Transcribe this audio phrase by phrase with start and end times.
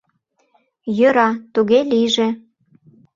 [0.97, 2.27] —Йӧра, туге лийже.